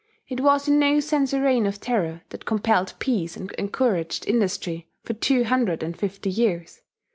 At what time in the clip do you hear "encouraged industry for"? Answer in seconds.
3.51-5.13